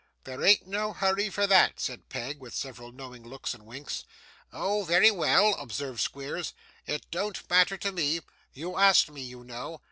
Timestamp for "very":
4.83-5.11